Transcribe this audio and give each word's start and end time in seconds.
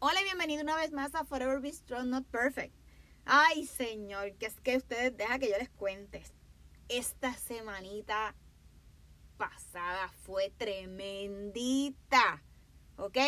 Hola 0.00 0.20
y 0.20 0.24
bienvenido 0.24 0.62
una 0.62 0.76
vez 0.76 0.92
más 0.92 1.12
a 1.16 1.24
Forever 1.24 1.58
Be 1.58 1.72
Strong, 1.72 2.06
Not 2.06 2.24
Perfect. 2.26 2.72
Ay, 3.24 3.66
señor, 3.66 4.32
que 4.34 4.46
es 4.46 4.60
que 4.60 4.76
ustedes 4.76 5.16
deja 5.16 5.40
que 5.40 5.50
yo 5.50 5.58
les 5.58 5.70
cuente. 5.70 6.22
Esta 6.88 7.34
semanita 7.34 8.36
pasada 9.38 10.08
fue 10.22 10.52
tremendita, 10.56 12.44
¿ok? 12.96 13.18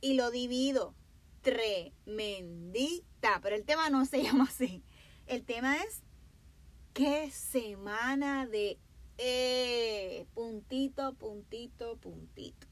Y 0.00 0.14
lo 0.14 0.30
divido, 0.30 0.94
tremendita, 1.42 3.40
pero 3.42 3.56
el 3.56 3.64
tema 3.64 3.90
no 3.90 4.04
se 4.04 4.22
llama 4.22 4.44
así. 4.44 4.84
El 5.26 5.44
tema 5.44 5.78
es, 5.78 6.04
¿qué 6.94 7.32
semana 7.32 8.46
de 8.46 8.78
eh, 9.16 10.28
puntito, 10.32 11.14
puntito, 11.14 11.96
puntito? 11.96 12.67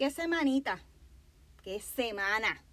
¿Qué 0.00 0.10
semanita? 0.10 0.82
¿Qué 1.62 1.78
semana? 1.78 2.64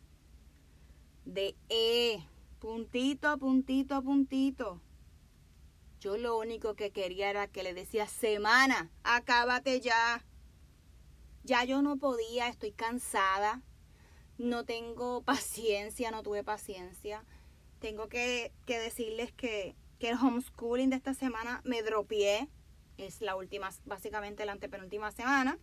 De 1.26 1.58
E. 1.68 2.24
Puntito, 2.58 3.38
puntito, 3.38 4.02
puntito. 4.02 4.82
Yo 6.00 6.16
lo 6.16 6.38
único 6.38 6.76
que 6.76 6.92
quería 6.92 7.30
era 7.30 7.48
que 7.50 7.64
le 7.64 7.74
decía, 7.74 8.08
semana, 8.08 8.90
acábate 9.04 9.82
ya. 9.82 10.24
Ya 11.44 11.66
yo 11.66 11.82
no 11.82 11.98
podía, 11.98 12.48
estoy 12.48 12.72
cansada. 12.72 13.62
No 14.38 14.64
tengo 14.64 15.22
paciencia, 15.26 16.12
no 16.12 16.24
tuve 16.24 16.46
paciencia. 16.46 17.26
Tengo 17.80 18.08
que, 18.08 18.54
decirles 18.66 19.34
que, 19.34 19.76
que 20.00 20.12
el 20.12 20.18
homeschooling 20.18 20.92
de 20.92 20.96
esta 20.96 21.14
semana 21.14 21.60
me 21.66 21.84
dropié. 21.84 22.48
Es 22.96 23.20
la 23.20 23.36
última, 23.36 23.70
básicamente 23.84 24.46
la 24.46 24.54
antepenúltima 24.54 25.12
semana 25.12 25.60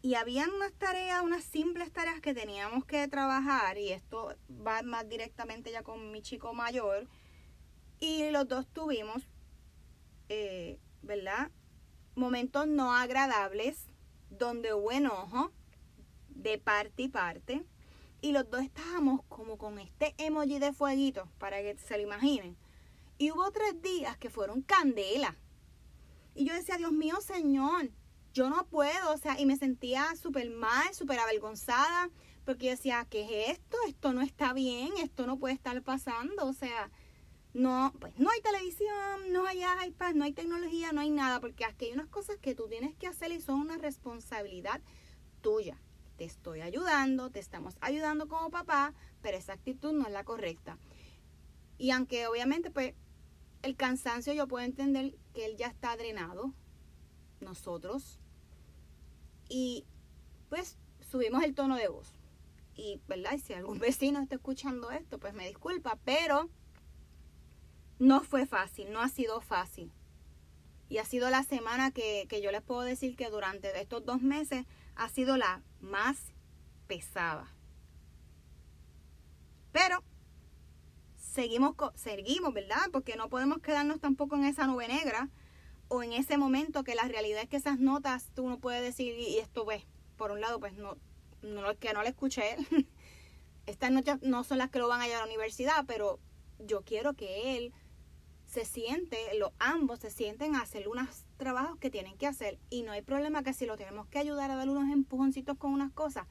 y 0.00 0.14
habían 0.14 0.50
unas 0.52 0.72
tareas, 0.74 1.22
unas 1.22 1.44
simples 1.44 1.92
tareas 1.92 2.20
que 2.20 2.34
teníamos 2.34 2.84
que 2.84 3.08
trabajar 3.08 3.78
y 3.78 3.90
esto 3.90 4.34
va 4.48 4.82
más 4.82 5.08
directamente 5.08 5.72
ya 5.72 5.82
con 5.82 6.12
mi 6.12 6.22
chico 6.22 6.54
mayor 6.54 7.08
y 7.98 8.30
los 8.30 8.46
dos 8.46 8.66
tuvimos, 8.68 9.28
eh, 10.28 10.78
¿verdad? 11.02 11.50
Momentos 12.14 12.68
no 12.68 12.94
agradables 12.94 13.88
donde 14.30 14.72
hubo 14.72 14.92
enojo 14.92 15.52
de 16.28 16.58
parte 16.58 17.02
y 17.02 17.08
parte 17.08 17.64
y 18.20 18.32
los 18.32 18.48
dos 18.50 18.62
estábamos 18.62 19.22
como 19.28 19.58
con 19.58 19.78
este 19.78 20.14
emoji 20.18 20.58
de 20.58 20.72
fueguito 20.72 21.28
para 21.38 21.60
que 21.60 21.76
se 21.78 21.96
lo 21.96 22.02
imaginen. 22.02 22.56
Y 23.16 23.32
hubo 23.32 23.50
tres 23.50 23.80
días 23.82 24.16
que 24.16 24.30
fueron 24.30 24.62
candela. 24.62 25.36
Y 26.34 26.44
yo 26.44 26.54
decía, 26.54 26.76
Dios 26.76 26.92
mío, 26.92 27.20
Señor, 27.20 27.90
yo 28.38 28.48
no 28.48 28.64
puedo, 28.68 29.12
o 29.12 29.18
sea, 29.18 29.40
y 29.40 29.46
me 29.46 29.56
sentía 29.56 30.14
súper 30.14 30.48
mal, 30.48 30.94
súper 30.94 31.18
avergonzada, 31.18 32.08
porque 32.44 32.66
yo 32.66 32.70
decía, 32.70 33.04
¿qué 33.10 33.24
es 33.24 33.58
esto? 33.58 33.76
Esto 33.88 34.12
no 34.12 34.22
está 34.22 34.52
bien, 34.52 34.92
esto 34.98 35.26
no 35.26 35.40
puede 35.40 35.54
estar 35.54 35.82
pasando, 35.82 36.46
o 36.46 36.52
sea, 36.52 36.88
no, 37.52 37.92
pues 37.98 38.16
no 38.16 38.30
hay 38.30 38.40
televisión, 38.40 39.32
no 39.32 39.44
hay 39.44 39.62
iPad, 39.88 40.14
no 40.14 40.22
hay 40.22 40.32
tecnología, 40.34 40.92
no 40.92 41.00
hay 41.00 41.10
nada, 41.10 41.40
porque 41.40 41.64
aquí 41.64 41.86
hay 41.86 41.94
unas 41.94 42.06
cosas 42.06 42.36
que 42.40 42.54
tú 42.54 42.68
tienes 42.68 42.94
que 42.94 43.08
hacer 43.08 43.32
y 43.32 43.40
son 43.40 43.58
una 43.58 43.76
responsabilidad 43.76 44.80
tuya. 45.40 45.76
Te 46.16 46.24
estoy 46.24 46.60
ayudando, 46.60 47.30
te 47.30 47.40
estamos 47.40 47.76
ayudando 47.80 48.28
como 48.28 48.50
papá, 48.50 48.94
pero 49.20 49.36
esa 49.36 49.54
actitud 49.54 49.92
no 49.92 50.06
es 50.06 50.12
la 50.12 50.22
correcta. 50.22 50.78
Y 51.76 51.90
aunque 51.90 52.28
obviamente 52.28 52.70
pues 52.70 52.94
el 53.62 53.74
cansancio 53.74 54.32
yo 54.32 54.46
puedo 54.46 54.64
entender 54.64 55.16
que 55.34 55.44
él 55.44 55.56
ya 55.56 55.66
está 55.66 55.96
drenado, 55.96 56.54
nosotros 57.40 58.20
y 59.48 59.84
pues 60.48 60.76
subimos 61.10 61.42
el 61.42 61.54
tono 61.54 61.76
de 61.76 61.88
voz. 61.88 62.12
Y, 62.74 63.00
¿verdad? 63.08 63.32
Y 63.34 63.40
si 63.40 63.54
algún 63.54 63.78
vecino 63.80 64.20
está 64.20 64.36
escuchando 64.36 64.90
esto, 64.90 65.18
pues 65.18 65.34
me 65.34 65.46
disculpa, 65.46 65.98
pero 66.04 66.48
no 67.98 68.22
fue 68.22 68.46
fácil, 68.46 68.92
no 68.92 69.00
ha 69.00 69.08
sido 69.08 69.40
fácil. 69.40 69.90
Y 70.88 70.98
ha 70.98 71.04
sido 71.04 71.28
la 71.28 71.42
semana 71.42 71.90
que, 71.90 72.26
que 72.28 72.40
yo 72.40 72.50
les 72.50 72.62
puedo 72.62 72.80
decir 72.80 73.16
que 73.16 73.28
durante 73.28 73.78
estos 73.80 74.04
dos 74.06 74.22
meses 74.22 74.64
ha 74.94 75.08
sido 75.08 75.36
la 75.36 75.62
más 75.80 76.32
pesada. 76.86 77.52
Pero 79.72 80.02
seguimos, 81.16 81.76
seguimos, 81.94 82.54
¿verdad? 82.54 82.88
Porque 82.90 83.16
no 83.16 83.28
podemos 83.28 83.58
quedarnos 83.58 84.00
tampoco 84.00 84.36
en 84.36 84.44
esa 84.44 84.66
nube 84.66 84.88
negra 84.88 85.28
o 85.88 86.02
en 86.02 86.12
ese 86.12 86.36
momento 86.36 86.84
que 86.84 86.94
la 86.94 87.08
realidad 87.08 87.42
es 87.42 87.48
que 87.48 87.56
esas 87.56 87.78
notas 87.78 88.30
tú 88.34 88.48
no 88.48 88.58
puedes 88.58 88.82
decir 88.82 89.18
y 89.18 89.38
esto 89.38 89.64
pues 89.64 89.84
por 90.16 90.30
un 90.30 90.40
lado 90.40 90.60
pues 90.60 90.74
no, 90.74 90.96
no 91.42 91.76
que 91.78 91.92
no 91.92 92.02
le 92.02 92.10
escuché. 92.10 92.56
Estas 93.66 93.90
notas 93.90 94.22
no 94.22 94.44
son 94.44 94.58
las 94.58 94.70
que 94.70 94.78
lo 94.78 94.88
van 94.88 95.00
a 95.00 95.06
llevar 95.06 95.22
a 95.22 95.26
la 95.26 95.32
universidad 95.32 95.84
pero 95.86 96.18
yo 96.58 96.82
quiero 96.82 97.14
que 97.14 97.56
él 97.56 97.72
se 98.46 98.64
siente 98.64 99.18
los 99.38 99.52
ambos 99.58 100.00
se 100.00 100.10
sienten 100.10 100.56
a 100.56 100.62
hacer 100.62 100.88
unos 100.88 101.24
trabajos 101.36 101.78
que 101.78 101.90
tienen 101.90 102.16
que 102.16 102.26
hacer 102.26 102.58
y 102.70 102.82
no 102.82 102.92
hay 102.92 103.02
problema 103.02 103.42
que 103.42 103.52
si 103.52 103.66
lo 103.66 103.76
tenemos 103.76 104.06
que 104.08 104.18
ayudar 104.18 104.50
a 104.50 104.56
dar 104.56 104.68
unos 104.68 104.90
empujoncitos 104.90 105.56
con 105.58 105.72
unas 105.72 105.92
cosas 105.92 106.26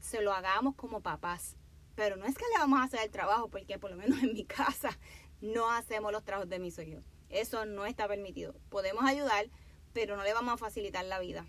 se 0.00 0.20
lo 0.20 0.32
hagamos 0.32 0.74
como 0.74 1.00
papás. 1.00 1.56
Pero 1.94 2.16
no 2.16 2.24
es 2.24 2.34
que 2.34 2.44
le 2.52 2.58
vamos 2.58 2.80
a 2.80 2.84
hacer 2.84 3.00
el 3.04 3.10
trabajo 3.10 3.48
porque 3.48 3.78
por 3.78 3.90
lo 3.90 3.96
menos 3.96 4.22
en 4.22 4.32
mi 4.32 4.44
casa 4.46 4.98
no 5.40 5.70
hacemos 5.70 6.12
los 6.12 6.24
trabajos 6.24 6.48
de 6.48 6.58
mis 6.58 6.78
hijos 6.78 7.04
eso 7.32 7.64
no 7.66 7.86
está 7.86 8.06
permitido. 8.06 8.54
Podemos 8.68 9.04
ayudar, 9.04 9.46
pero 9.92 10.16
no 10.16 10.22
le 10.22 10.34
vamos 10.34 10.54
a 10.54 10.58
facilitar 10.58 11.04
la 11.04 11.18
vida. 11.18 11.46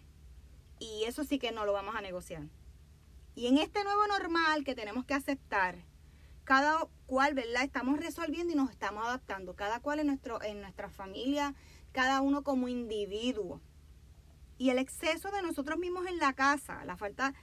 Y 0.79 1.03
eso 1.05 1.23
sí 1.23 1.39
que 1.39 1.51
no 1.51 1.65
lo 1.65 1.73
vamos 1.73 1.95
a 1.95 2.01
negociar. 2.01 2.43
Y 3.35 3.47
en 3.47 3.57
este 3.57 3.83
nuevo 3.83 4.07
normal 4.07 4.63
que 4.63 4.75
tenemos 4.75 5.05
que 5.05 5.13
aceptar, 5.13 5.77
cada 6.43 6.87
cual, 7.05 7.33
¿verdad? 7.33 7.63
Estamos 7.63 7.99
resolviendo 7.99 8.53
y 8.53 8.55
nos 8.55 8.69
estamos 8.71 9.05
adaptando. 9.05 9.55
Cada 9.55 9.79
cual 9.79 9.99
en, 9.99 10.07
nuestro, 10.07 10.41
en 10.41 10.61
nuestra 10.61 10.89
familia, 10.89 11.53
cada 11.91 12.21
uno 12.21 12.43
como 12.43 12.67
individuo. 12.67 13.61
Y 14.57 14.69
el 14.69 14.77
exceso 14.77 15.31
de 15.31 15.41
nosotros 15.41 15.77
mismos 15.79 16.05
en 16.07 16.17
la 16.17 16.33
casa, 16.33 16.85
la 16.85 16.95
falta 16.95 17.33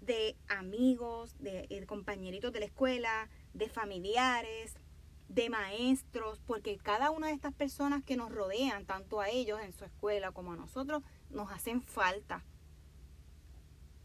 de 0.00 0.36
amigos, 0.48 1.36
de, 1.38 1.66
de 1.68 1.86
compañeritos 1.86 2.52
de 2.52 2.60
la 2.60 2.66
escuela, 2.66 3.28
de 3.54 3.68
familiares, 3.68 4.74
de 5.28 5.50
maestros, 5.50 6.40
porque 6.46 6.78
cada 6.78 7.10
una 7.10 7.28
de 7.28 7.32
estas 7.32 7.52
personas 7.52 8.04
que 8.04 8.16
nos 8.16 8.30
rodean, 8.30 8.86
tanto 8.86 9.20
a 9.20 9.28
ellos 9.28 9.60
en 9.60 9.72
su 9.72 9.84
escuela 9.84 10.32
como 10.32 10.52
a 10.52 10.56
nosotros, 10.56 11.02
nos 11.30 11.50
hacen 11.50 11.82
falta. 11.82 12.44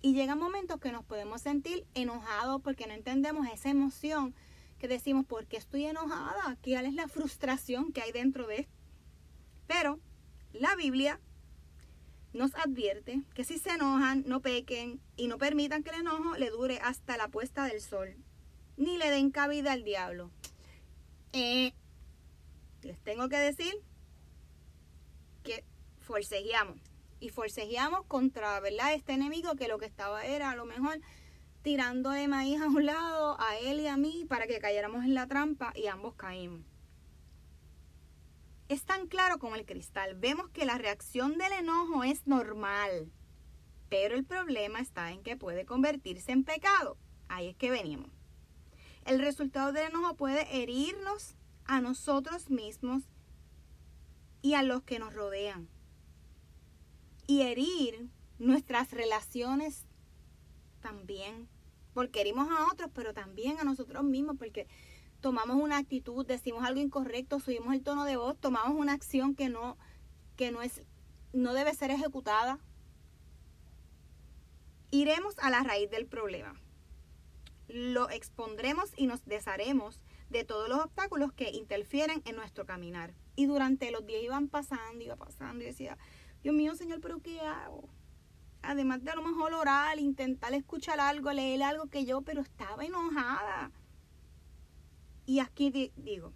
Y 0.02 0.14
llegan 0.14 0.40
momentos 0.40 0.80
que 0.80 0.92
nos 0.92 1.06
podemos 1.06 1.42
sentir 1.42 1.86
enojados 1.94 2.62
porque 2.62 2.88
no 2.88 2.94
entendemos 2.94 3.48
esa 3.48 3.70
emoción 3.70 4.34
que 4.80 4.88
decimos, 4.88 5.26
¿por 5.28 5.46
qué 5.46 5.58
estoy 5.58 5.86
enojada? 5.86 6.58
¿Cuál 6.64 6.88
es 6.88 6.94
la 6.96 7.08
frustración 7.08 7.94
que 7.94 8.02
hay 8.02 8.12
dentro 8.12 8.48
de 8.48 8.62
esto? 8.62 8.74
Pero 9.68 10.00
la 10.54 10.76
Biblia 10.76 11.20
nos 12.34 12.56
advierte 12.56 13.22
que 13.36 13.44
si 13.44 13.60
se 13.60 13.72
enojan, 13.72 14.24
no 14.26 14.42
pequen 14.42 15.00
y 15.16 15.28
no 15.28 15.38
permitan 15.38 15.84
que 15.84 15.92
el 15.92 16.02
enojo 16.02 16.36
le 16.38 16.50
dure 16.50 16.80
hasta 16.80 17.16
la 17.18 17.28
puesta 17.28 17.66
del 17.66 17.80
sol, 17.80 18.16
ni 18.76 18.98
le 18.98 19.12
den 19.12 19.30
cabida 19.32 19.74
al 19.74 19.84
diablo. 19.84 20.32
Les 21.34 23.00
tengo 23.04 23.30
que 23.30 23.38
decir 23.38 23.74
que 25.44 25.64
forcejeamos. 26.00 26.80
Y 27.20 27.30
forcejeamos 27.30 28.06
contra, 28.08 28.60
¿verdad? 28.60 28.94
Este 28.94 29.14
enemigo 29.14 29.56
que 29.56 29.68
lo 29.68 29.78
que 29.78 29.86
estaba 29.86 30.26
era 30.26 30.50
a 30.50 30.56
lo 30.56 30.66
mejor 30.66 31.00
tirando 31.62 32.10
de 32.10 32.28
maíz 32.28 32.60
a 32.60 32.68
un 32.68 32.86
lado, 32.86 33.40
a 33.40 33.58
él 33.58 33.80
y 33.80 33.88
a 33.88 33.98
mí, 33.98 34.26
para 34.28 34.48
que 34.48 34.60
cayéramos 34.60 35.04
en 35.04 35.14
la 35.14 35.28
trampa 35.28 35.72
y 35.76 35.88
ambos 35.88 36.16
caímos. 36.16 36.62
Es 38.68 38.84
tan 38.84 39.08
claro 39.08 39.38
como 39.38 39.56
el 39.56 39.66
cristal. 39.66 40.16
Vemos 40.16 40.50
que 40.50 40.66
la 40.66 40.78
reacción 40.78 41.38
del 41.38 41.52
enojo 41.52 42.04
es 42.04 42.26
normal, 42.26 43.12
pero 43.90 44.16
el 44.16 44.26
problema 44.26 44.80
está 44.80 45.12
en 45.12 45.22
que 45.22 45.38
puede 45.38 45.66
convertirse 45.66 46.32
en 46.32 46.44
pecado. 46.44 46.98
Ahí 47.28 47.50
es 47.50 47.56
que 47.58 47.70
venimos. 47.70 48.10
El 49.06 49.20
resultado 49.20 49.72
del 49.72 49.88
enojo 49.88 50.16
puede 50.16 50.62
herirnos 50.62 51.36
a 51.66 51.82
nosotros 51.82 52.50
mismos 52.50 53.04
y 54.42 54.54
a 54.54 54.64
los 54.64 54.84
que 54.84 55.00
nos 55.00 55.14
rodean. 55.14 55.68
Y 57.26 57.42
herir 57.42 58.10
nuestras 58.38 58.92
relaciones 58.92 59.86
también. 60.82 61.50
Porque 61.94 62.22
herimos 62.22 62.50
a 62.50 62.72
otros, 62.72 62.90
pero 62.94 63.14
también 63.14 63.60
a 63.60 63.64
nosotros 63.64 64.04
mismos, 64.04 64.38
porque 64.38 64.68
tomamos 65.20 65.58
una 65.58 65.78
actitud, 65.78 66.26
decimos 66.26 66.64
algo 66.64 66.80
incorrecto, 66.80 67.40
subimos 67.40 67.74
el 67.74 67.84
tono 67.84 68.06
de 68.06 68.18
voz, 68.18 68.38
tomamos 68.40 68.78
una 68.80 68.94
acción 68.94 69.36
que 69.36 69.50
no, 69.50 69.78
que 70.38 70.52
no 70.52 70.62
es, 70.62 70.84
no 71.34 71.54
debe 71.54 71.74
ser 71.74 71.92
ejecutada. 71.92 72.60
Iremos 74.90 75.38
a 75.40 75.50
la 75.50 75.64
raíz 75.64 75.90
del 75.90 76.06
problema 76.06 76.60
lo 77.74 78.10
expondremos 78.10 78.92
y 78.98 79.08
nos 79.08 79.26
desharemos 79.26 80.02
de 80.30 80.44
todos 80.44 80.70
los 80.70 80.80
obstáculos 80.80 81.34
que 81.34 81.52
interfieren 81.52 82.22
en 82.26 82.36
nuestro 82.36 82.66
caminar. 82.66 83.14
Y 83.36 83.46
durante 83.46 83.92
los 83.92 84.06
días 84.06 84.24
iban 84.24 84.48
pasando, 84.48 85.04
iba 85.04 85.16
pasando 85.16 85.64
y 85.64 85.68
decía, 85.68 85.98
Dios 86.44 86.56
mío, 86.56 86.76
Señor, 86.76 87.02
pero 87.02 87.22
¿qué 87.22 87.40
hago? 87.42 87.90
además 88.62 89.04
de 89.04 89.12
a 89.12 89.16
lo 89.16 89.24
mejor 89.24 89.54
orar, 89.54 90.00
intentar 90.00 90.54
escuchar 90.54 91.00
algo, 91.00 91.32
leer 91.32 91.64
algo 91.64 91.88
que 91.88 92.06
yo, 92.06 92.22
pero 92.22 92.42
estaba 92.42 92.86
enojada. 92.86 93.72
Y 95.26 95.40
aquí 95.40 95.92
digo, 95.96 96.34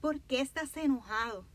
¿por 0.00 0.20
qué 0.22 0.40
estás 0.40 0.76
enojado? 0.76 1.46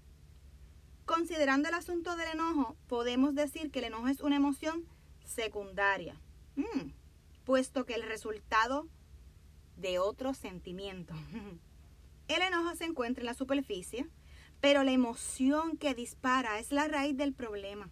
Considerando 1.05 1.69
el 1.69 1.75
asunto 1.75 2.15
del 2.15 2.29
enojo, 2.29 2.75
podemos 2.87 3.35
decir 3.35 3.71
que 3.71 3.79
el 3.79 3.85
enojo 3.85 4.07
es 4.07 4.21
una 4.21 4.37
emoción 4.37 4.85
secundaria, 5.23 6.19
mm, 6.55 6.91
puesto 7.45 7.85
que 7.85 7.93
el 7.93 8.03
resultado 8.03 8.87
de 9.77 9.99
otro 9.99 10.33
sentimiento. 10.33 11.13
El 12.27 12.41
enojo 12.41 12.75
se 12.75 12.85
encuentra 12.85 13.21
en 13.21 13.27
la 13.27 13.35
superficie, 13.35 14.07
pero 14.59 14.83
la 14.83 14.91
emoción 14.91 15.77
que 15.77 15.93
dispara 15.93 16.57
es 16.57 16.71
la 16.71 16.87
raíz 16.87 17.15
del 17.15 17.33
problema. 17.33 17.91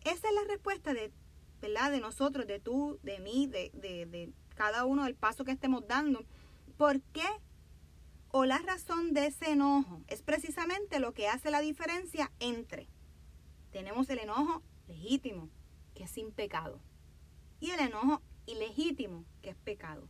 Esa 0.00 0.28
es 0.28 0.34
la 0.34 0.44
respuesta 0.48 0.92
de, 0.92 1.12
¿verdad? 1.60 1.92
de 1.92 2.00
nosotros, 2.00 2.48
de 2.48 2.58
tú, 2.58 2.98
de 3.04 3.20
mí, 3.20 3.46
de, 3.46 3.70
de, 3.74 4.06
de 4.06 4.32
cada 4.56 4.84
uno 4.84 5.04
del 5.04 5.14
paso 5.14 5.44
que 5.44 5.52
estemos 5.52 5.86
dando. 5.86 6.24
¿Por 6.76 7.00
qué 7.00 7.26
o 8.32 8.44
la 8.44 8.58
razón 8.58 9.14
de 9.14 9.26
ese 9.26 9.52
enojo 9.52 10.02
es 10.08 10.22
precisamente 10.22 10.98
lo 10.98 11.14
que 11.14 11.28
hace 11.28 11.52
la 11.52 11.60
diferencia 11.60 12.32
entre 12.40 12.88
tenemos 13.70 14.08
el 14.10 14.18
enojo 14.18 14.62
legítimo, 14.86 15.48
que 15.94 16.04
es 16.04 16.10
sin 16.10 16.32
pecado, 16.32 16.80
y 17.60 17.70
el 17.70 17.80
enojo 17.80 18.22
ilegítimo, 18.48 19.24
que 19.42 19.50
es 19.50 19.56
pecado. 19.56 20.08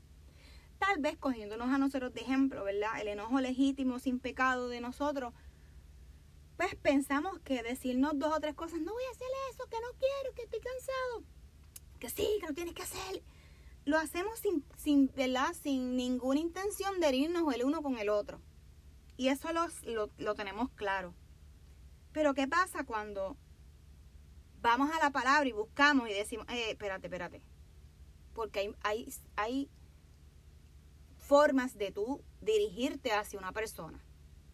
Tal 0.78 1.00
vez 1.00 1.16
cogiéndonos 1.16 1.68
a 1.68 1.78
nosotros 1.78 2.14
de 2.14 2.20
ejemplo, 2.20 2.64
¿verdad? 2.64 3.00
El 3.00 3.08
enojo 3.08 3.40
legítimo 3.40 3.98
sin 3.98 4.20
pecado 4.20 4.68
de 4.68 4.80
nosotros, 4.80 5.34
pues 6.56 6.74
pensamos 6.76 7.38
que 7.40 7.62
decirnos 7.62 8.12
dos 8.18 8.36
o 8.36 8.40
tres 8.40 8.54
cosas, 8.54 8.80
no 8.80 8.92
voy 8.92 9.04
a 9.04 9.10
hacer 9.10 9.28
eso, 9.50 9.64
que 9.68 9.80
no 9.80 9.88
quiero, 9.98 10.34
que 10.34 10.42
estoy 10.42 10.60
cansado, 10.60 11.24
que 11.98 12.08
sí, 12.10 12.28
que 12.40 12.46
lo 12.46 12.54
tienes 12.54 12.74
que 12.74 12.82
hacer 12.82 13.22
lo 13.88 13.96
hacemos 13.96 14.38
sin, 14.38 14.62
sin, 14.76 15.10
sin 15.62 15.96
ninguna 15.96 16.38
intención 16.38 17.00
de 17.00 17.08
herirnos 17.08 17.54
el 17.54 17.64
uno 17.64 17.82
con 17.82 17.98
el 17.98 18.10
otro. 18.10 18.42
Y 19.16 19.28
eso 19.28 19.48
lo, 19.54 20.10
lo, 20.18 20.34
tenemos 20.34 20.70
claro. 20.72 21.14
Pero 22.12 22.34
¿qué 22.34 22.46
pasa 22.46 22.84
cuando 22.84 23.38
vamos 24.60 24.90
a 24.90 25.02
la 25.02 25.10
palabra 25.10 25.48
y 25.48 25.52
buscamos 25.52 26.08
y 26.10 26.12
decimos, 26.12 26.46
eh, 26.50 26.72
espérate, 26.72 27.06
espérate? 27.06 27.42
Porque 28.38 28.72
hay, 28.82 29.04
hay, 29.34 29.68
formas 31.18 31.76
de 31.76 31.90
tú 31.90 32.22
dirigirte 32.40 33.10
hacia 33.10 33.36
una 33.36 33.50
persona, 33.50 34.00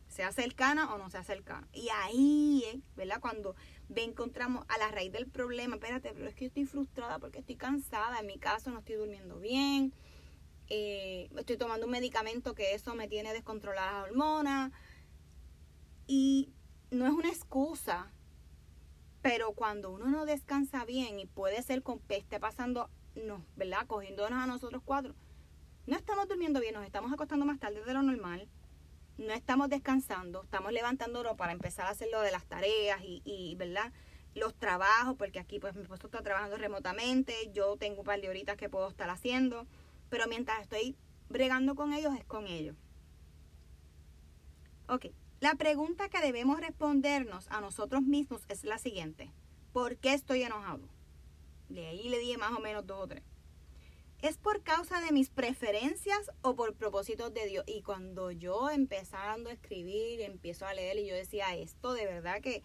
sea 0.08 0.32
cercana 0.32 0.94
o 0.94 0.96
no 0.96 1.10
sea 1.10 1.22
cercana. 1.22 1.68
Y 1.70 1.90
ahí, 1.90 2.82
¿verdad? 2.96 3.20
Cuando 3.20 3.54
encontramos 3.94 4.64
a 4.68 4.78
la 4.78 4.90
raíz 4.90 5.12
del 5.12 5.26
problema, 5.26 5.74
espérate, 5.74 6.14
pero 6.14 6.26
es 6.26 6.34
que 6.34 6.46
estoy 6.46 6.64
frustrada 6.64 7.18
porque 7.18 7.40
estoy 7.40 7.56
cansada, 7.56 8.20
en 8.20 8.26
mi 8.26 8.38
caso 8.38 8.70
no 8.70 8.78
estoy 8.78 8.94
durmiendo 8.94 9.38
bien, 9.38 9.92
eh, 10.70 11.28
estoy 11.36 11.58
tomando 11.58 11.84
un 11.84 11.92
medicamento 11.92 12.54
que 12.54 12.72
eso 12.72 12.94
me 12.94 13.06
tiene 13.06 13.34
descontrolada 13.34 14.00
las 14.00 14.08
hormonas. 14.08 14.72
Y 16.06 16.54
no 16.90 17.06
es 17.06 17.12
una 17.12 17.28
excusa, 17.28 18.10
pero 19.20 19.52
cuando 19.52 19.90
uno 19.90 20.06
no 20.06 20.24
descansa 20.24 20.86
bien 20.86 21.20
y 21.20 21.26
puede 21.26 21.60
ser 21.60 21.82
con 21.82 22.00
esté 22.08 22.40
pasando, 22.40 22.88
no, 23.16 23.44
¿verdad? 23.56 23.86
Cogiéndonos 23.86 24.38
a 24.38 24.46
nosotros 24.46 24.82
cuatro, 24.84 25.14
no 25.86 25.96
estamos 25.96 26.28
durmiendo 26.28 26.60
bien, 26.60 26.74
nos 26.74 26.84
estamos 26.84 27.12
acostando 27.12 27.44
más 27.44 27.58
tarde 27.58 27.84
de 27.84 27.94
lo 27.94 28.02
normal 28.02 28.48
no 29.16 29.32
estamos 29.32 29.68
descansando, 29.68 30.42
estamos 30.42 30.72
levantándonos 30.72 31.36
para 31.36 31.52
empezar 31.52 31.86
a 31.86 31.90
hacer 31.90 32.08
lo 32.10 32.20
de 32.20 32.32
las 32.32 32.44
tareas 32.46 33.00
y, 33.02 33.22
y, 33.24 33.54
¿verdad? 33.56 33.92
Los 34.34 34.54
trabajos, 34.54 35.16
porque 35.16 35.38
aquí 35.38 35.60
pues 35.60 35.74
mi 35.76 35.82
esposo 35.82 36.06
está 36.06 36.22
trabajando 36.22 36.56
remotamente, 36.56 37.32
yo 37.52 37.76
tengo 37.76 38.00
un 38.00 38.06
par 38.06 38.20
de 38.20 38.28
horitas 38.28 38.56
que 38.56 38.68
puedo 38.68 38.88
estar 38.88 39.08
haciendo, 39.10 39.66
pero 40.10 40.26
mientras 40.26 40.60
estoy 40.60 40.96
bregando 41.28 41.74
con 41.74 41.92
ellos 41.92 42.14
es 42.18 42.24
con 42.24 42.46
ellos. 42.46 42.76
Ok, 44.88 45.06
la 45.40 45.54
pregunta 45.54 46.08
que 46.08 46.20
debemos 46.20 46.60
respondernos 46.60 47.48
a 47.48 47.60
nosotros 47.60 48.02
mismos 48.02 48.44
es 48.48 48.64
la 48.64 48.78
siguiente. 48.78 49.32
¿Por 49.72 49.96
qué 49.96 50.12
estoy 50.12 50.42
enojado? 50.42 50.88
De 51.68 51.86
ahí 51.86 52.08
le 52.08 52.18
di 52.18 52.36
más 52.36 52.52
o 52.52 52.60
menos 52.60 52.86
dos 52.86 53.00
o 53.00 53.08
tres. 53.08 53.22
¿Es 54.24 54.38
por 54.38 54.62
causa 54.62 55.00
de 55.02 55.12
mis 55.12 55.28
preferencias 55.28 56.30
o 56.40 56.56
por 56.56 56.74
propósitos 56.74 57.34
de 57.34 57.46
Dios? 57.46 57.64
Y 57.66 57.82
cuando 57.82 58.30
yo 58.30 58.70
empezando 58.70 59.50
a 59.50 59.52
escribir, 59.52 60.22
empiezo 60.22 60.66
a 60.66 60.72
leer 60.72 60.98
y 60.98 61.06
yo 61.06 61.14
decía, 61.14 61.54
esto 61.54 61.92
de 61.92 62.06
verdad 62.06 62.40
que, 62.40 62.62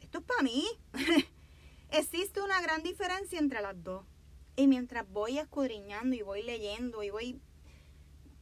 esto 0.00 0.18
es 0.18 0.24
para 0.24 0.42
mí. 0.42 0.66
Existe 1.90 2.42
una 2.42 2.60
gran 2.60 2.82
diferencia 2.82 3.38
entre 3.38 3.62
las 3.62 3.82
dos. 3.82 4.04
Y 4.56 4.66
mientras 4.66 5.08
voy 5.08 5.38
escudriñando 5.38 6.14
y 6.14 6.22
voy 6.22 6.42
leyendo 6.42 7.02
y 7.02 7.10
voy, 7.10 7.40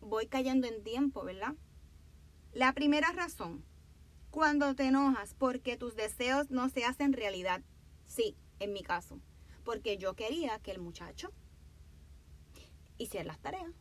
voy 0.01 0.27
cayendo 0.27 0.67
en 0.67 0.83
tiempo, 0.83 1.23
¿verdad? 1.23 1.55
La 2.53 2.73
primera 2.73 3.13
razón, 3.13 3.65
cuando 4.31 4.75
te 4.75 4.87
enojas 4.87 5.35
porque 5.35 5.77
tus 5.77 5.95
deseos 5.95 6.51
no 6.51 6.69
se 6.71 6.85
hacen 6.85 7.13
realidad. 7.13 7.63
Sí, 8.05 8.37
en 8.59 8.73
mi 8.73 8.83
caso. 8.83 9.21
Porque 9.65 9.97
yo 9.97 10.15
quería 10.15 10.59
que 10.59 10.71
el 10.71 10.81
muchacho 10.81 11.33
hiciera 12.99 13.25
las 13.25 13.39
tareas 13.39 13.73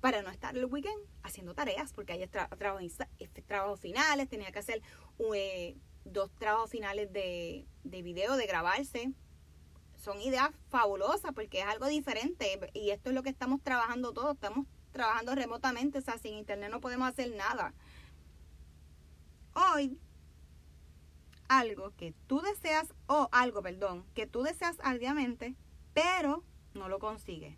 para 0.00 0.22
no 0.22 0.30
estar 0.30 0.56
el 0.56 0.66
weekend 0.66 1.00
haciendo 1.22 1.54
tareas, 1.54 1.92
porque 1.92 2.12
hay 2.12 2.22
este, 2.22 3.42
trabajos 3.42 3.80
finales, 3.80 4.28
tenía 4.28 4.52
que 4.52 4.58
hacer 4.58 4.82
eh, 5.34 5.76
dos 6.04 6.30
trabajos 6.38 6.70
finales 6.70 7.12
de, 7.12 7.66
de 7.84 8.02
video, 8.02 8.36
de 8.36 8.46
grabarse. 8.46 9.12
Son 9.96 10.20
ideas 10.20 10.50
fabulosas 10.70 11.32
porque 11.34 11.60
es 11.60 11.66
algo 11.66 11.86
diferente 11.86 12.70
y 12.72 12.90
esto 12.90 13.10
es 13.10 13.14
lo 13.14 13.22
que 13.22 13.30
estamos 13.30 13.62
trabajando 13.62 14.12
todos, 14.12 14.34
estamos 14.34 14.66
trabajando 14.92 15.34
remotamente, 15.34 15.98
o 15.98 16.02
sea, 16.02 16.18
sin 16.18 16.34
internet 16.34 16.70
no 16.70 16.80
podemos 16.80 17.08
hacer 17.08 17.34
nada. 17.34 17.74
Hoy, 19.54 19.98
algo 21.48 21.92
que 21.96 22.14
tú 22.26 22.40
deseas, 22.40 22.94
o 23.06 23.28
algo, 23.32 23.62
perdón, 23.62 24.04
que 24.14 24.26
tú 24.26 24.42
deseas 24.42 24.76
ardiamente, 24.80 25.54
pero 25.94 26.44
no 26.74 26.88
lo 26.88 26.98
consigues 26.98 27.56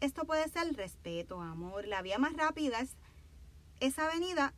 esto 0.00 0.24
puede 0.24 0.48
ser 0.48 0.74
respeto, 0.74 1.40
amor. 1.40 1.86
La 1.86 2.02
vía 2.02 2.18
más 2.18 2.32
rápida 2.32 2.80
es 2.80 2.96
esa 3.80 4.06
avenida. 4.06 4.54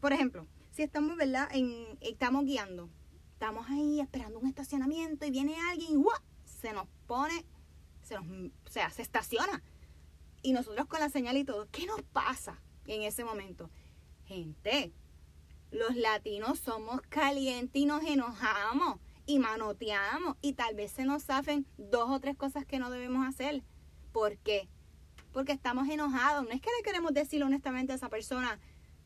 Por 0.00 0.12
ejemplo, 0.12 0.46
si 0.70 0.82
estamos, 0.82 1.16
¿verdad? 1.16 1.48
En, 1.52 1.98
estamos 2.00 2.44
guiando. 2.44 2.90
Estamos 3.32 3.66
ahí 3.68 4.00
esperando 4.00 4.38
un 4.38 4.46
estacionamiento 4.46 5.26
y 5.26 5.30
viene 5.30 5.56
alguien 5.70 6.00
y 6.00 6.04
se 6.48 6.72
nos 6.72 6.86
pone, 7.06 7.44
se 8.02 8.14
nos, 8.14 8.24
o 8.24 8.70
sea, 8.70 8.90
se 8.90 9.02
estaciona. 9.02 9.62
Y 10.42 10.52
nosotros 10.52 10.86
con 10.86 11.00
la 11.00 11.08
señal 11.08 11.36
y 11.36 11.44
todo, 11.44 11.68
¿qué 11.70 11.86
nos 11.86 12.02
pasa 12.02 12.60
en 12.86 13.02
ese 13.02 13.24
momento? 13.24 13.70
Gente, 14.26 14.92
los 15.74 15.96
latinos 15.96 16.58
somos 16.58 17.02
calientes 17.02 17.82
y 17.82 17.84
nos 17.84 18.02
enojamos 18.04 18.98
y 19.26 19.38
manoteamos 19.38 20.36
y 20.40 20.54
tal 20.54 20.74
vez 20.74 20.92
se 20.92 21.04
nos 21.04 21.28
hacen 21.30 21.66
dos 21.76 22.10
o 22.10 22.20
tres 22.20 22.36
cosas 22.36 22.64
que 22.64 22.78
no 22.78 22.90
debemos 22.90 23.26
hacer. 23.26 23.62
¿Por 24.12 24.38
qué? 24.38 24.68
porque 25.34 25.52
estamos 25.52 25.88
enojados. 25.88 26.44
No 26.44 26.50
es 26.52 26.62
que 26.62 26.70
le 26.78 26.82
queremos 26.82 27.12
decir 27.12 27.42
honestamente 27.42 27.92
a 27.92 27.96
esa 27.96 28.08
persona, 28.08 28.58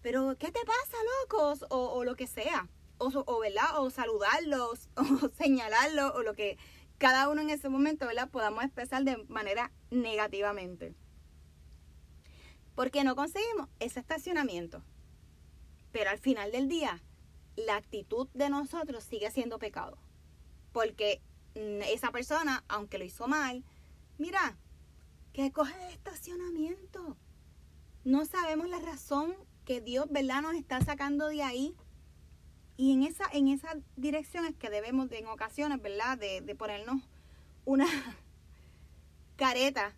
pero 0.02 0.36
¿qué 0.38 0.52
te 0.52 0.60
pasa, 0.60 0.96
locos? 1.22 1.64
O, 1.70 2.04
lo 2.04 2.14
que 2.14 2.28
sea. 2.28 2.68
O, 2.98 3.08
o. 3.08 3.42
O 3.80 3.90
saludarlos, 3.90 4.90
o 4.96 5.28
señalarlos, 5.30 6.12
o 6.14 6.22
lo 6.22 6.34
que 6.34 6.58
cada 6.98 7.28
uno 7.28 7.40
en 7.40 7.50
ese 7.50 7.68
momento, 7.68 8.06
¿verdad? 8.06 8.28
Podamos 8.30 8.62
expresar 8.62 9.02
de 9.02 9.16
manera 9.28 9.72
negativamente. 9.90 10.94
Porque 12.76 13.02
no 13.02 13.16
conseguimos 13.16 13.68
ese 13.80 13.98
estacionamiento. 13.98 14.84
Pero 15.92 16.10
al 16.10 16.18
final 16.18 16.52
del 16.52 16.68
día, 16.68 17.02
la 17.56 17.76
actitud 17.76 18.28
de 18.34 18.50
nosotros 18.50 19.04
sigue 19.04 19.30
siendo 19.30 19.58
pecado. 19.58 19.98
Porque 20.72 21.20
mm, 21.54 21.82
esa 21.82 22.10
persona, 22.10 22.64
aunque 22.68 22.98
lo 22.98 23.04
hizo 23.04 23.26
mal, 23.26 23.64
mira, 24.18 24.56
que 25.32 25.52
coge 25.52 25.74
el 25.86 25.92
estacionamiento. 25.92 27.16
No 28.04 28.24
sabemos 28.24 28.68
la 28.68 28.80
razón 28.80 29.34
que 29.64 29.80
Dios, 29.80 30.06
¿verdad?, 30.10 30.42
nos 30.42 30.54
está 30.54 30.80
sacando 30.80 31.28
de 31.28 31.42
ahí. 31.42 31.74
Y 32.76 32.92
en 32.92 33.02
esa, 33.02 33.24
en 33.32 33.48
esa 33.48 33.74
dirección 33.96 34.46
es 34.46 34.56
que 34.56 34.70
debemos, 34.70 35.08
de, 35.10 35.18
en 35.18 35.26
ocasiones, 35.26 35.82
¿verdad?, 35.82 36.16
de, 36.16 36.40
de 36.40 36.54
ponernos 36.54 37.02
una 37.64 37.86
careta 39.36 39.94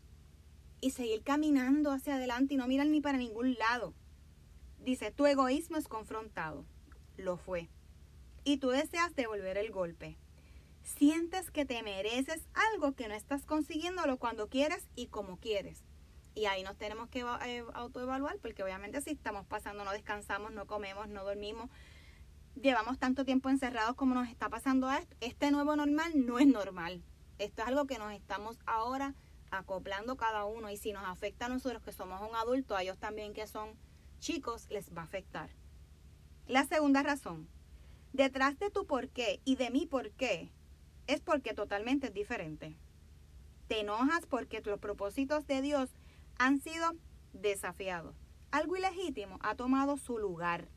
y 0.81 0.91
seguir 0.91 1.23
caminando 1.23 1.93
hacia 1.93 2.15
adelante 2.15 2.55
y 2.55 2.57
no 2.57 2.67
mirar 2.67 2.87
ni 2.87 3.01
para 3.01 3.19
ningún 3.19 3.55
lado. 3.55 3.95
Dice, 4.85 5.11
tu 5.11 5.27
egoísmo 5.27 5.77
es 5.77 5.89
confrontado. 5.89 6.65
Lo 7.17 7.37
fue. 7.37 7.69
Y 8.45 8.59
tú 8.59 8.71
deseas 8.71 9.15
devolver 9.15 9.59
el 9.59 9.71
golpe 9.71 10.17
sientes 10.83 11.51
que 11.51 11.65
te 11.65 11.83
mereces 11.83 12.47
algo 12.73 12.93
que 12.93 13.09
no 13.09 13.15
estás 13.15 13.45
consiguiéndolo 13.47 14.19
cuando 14.19 14.49
quieres 14.49 14.89
y 14.95 15.07
como 15.07 15.39
quieres. 15.39 15.85
Y 16.35 16.47
ahí 16.47 16.63
nos 16.63 16.77
tenemos 16.77 17.09
que 17.09 17.21
eh, 17.21 17.65
autoevaluar 17.75 18.39
porque 18.39 18.63
obviamente 18.63 19.01
si 19.01 19.11
estamos 19.11 19.47
pasando, 19.47 19.85
no 19.85 19.93
descansamos, 19.93 20.53
no 20.53 20.67
comemos, 20.67 21.09
no 21.09 21.25
dormimos, 21.25 21.71
llevamos 22.61 22.99
tanto 22.99 23.25
tiempo 23.25 23.49
encerrados 23.49 23.97
como 23.97 24.15
nos 24.15 24.29
está 24.29 24.49
pasando 24.49 24.91
esto. 24.91 25.17
Este 25.21 25.51
nuevo 25.51 25.75
normal 25.77 26.13
no 26.15 26.39
es 26.39 26.47
normal. 26.47 27.03
Esto 27.39 27.63
es 27.63 27.69
algo 27.69 27.87
que 27.87 27.99
nos 27.99 28.13
estamos 28.13 28.59
ahora 28.67 29.15
acoplando 29.51 30.17
cada 30.17 30.45
uno 30.45 30.71
y 30.71 30.77
si 30.77 30.93
nos 30.93 31.05
afecta 31.05 31.47
a 31.47 31.49
nosotros 31.49 31.83
que 31.83 31.93
somos 31.93 32.21
un 32.21 32.37
adulto, 32.37 32.77
a 32.77 32.83
ellos 32.83 32.99
también 32.99 33.35
que 33.35 33.47
son 33.47 33.71
chicos, 34.21 34.69
les 34.71 34.95
va 34.95 35.03
a 35.03 35.05
afectar. 35.05 35.51
La 36.47 36.65
segunda 36.65 37.03
razón, 37.03 37.49
detrás 38.13 38.59
de 38.59 38.71
tu 38.71 38.87
por 38.87 39.09
qué 39.09 39.41
y 39.45 39.57
de 39.57 39.71
mi 39.71 39.87
por 39.87 40.11
qué, 40.13 40.53
es 41.07 41.21
porque 41.21 41.55
totalmente 41.55 42.09
es 42.09 42.15
diferente. 42.15 42.77
Te 43.67 43.81
enojas 43.81 44.27
porque 44.27 44.63
los 44.65 44.79
propósitos 44.79 45.47
de 45.47 45.63
Dios 45.63 45.91
han 46.39 46.61
sido 46.61 46.93
desafiados. 47.33 48.17
Algo 48.51 48.77
ilegítimo 48.77 49.39
ha 49.43 49.55
tomado 49.55 49.97
su 49.97 50.19
lugar 50.19 50.69